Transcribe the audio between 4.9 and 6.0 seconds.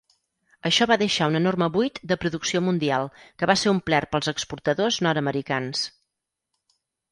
nord-americans.